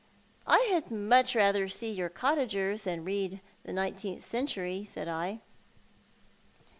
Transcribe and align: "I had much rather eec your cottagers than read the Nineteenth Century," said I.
"I 0.47 0.67
had 0.73 0.89
much 0.89 1.35
rather 1.35 1.67
eec 1.67 1.95
your 1.95 2.09
cottagers 2.09 2.81
than 2.81 3.03
read 3.03 3.39
the 3.65 3.71
Nineteenth 3.71 4.23
Century," 4.23 4.83
said 4.83 5.07
I. 5.07 5.41